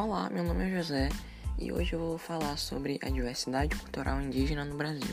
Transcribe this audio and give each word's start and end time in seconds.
Olá, 0.00 0.30
meu 0.30 0.44
nome 0.44 0.64
é 0.64 0.70
José 0.76 1.08
e 1.58 1.72
hoje 1.72 1.94
eu 1.94 1.98
vou 1.98 2.18
falar 2.18 2.56
sobre 2.56 3.00
a 3.02 3.10
diversidade 3.10 3.74
cultural 3.74 4.22
indígena 4.22 4.64
no 4.64 4.76
Brasil. 4.76 5.12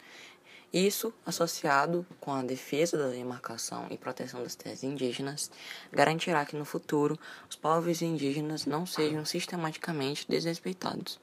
Isso, 0.72 1.14
associado 1.24 2.04
com 2.20 2.32
a 2.32 2.42
defesa 2.42 2.98
da 2.98 3.10
demarcação 3.10 3.86
e 3.90 3.96
proteção 3.96 4.42
das 4.42 4.56
terras 4.56 4.82
indígenas, 4.82 5.52
garantirá 5.92 6.44
que 6.44 6.56
no 6.56 6.64
futuro 6.64 7.16
os 7.48 7.54
povos 7.54 8.02
indígenas 8.02 8.66
não 8.66 8.84
sejam 8.84 9.24
sistematicamente 9.24 10.26
desrespeitados. 10.28 11.16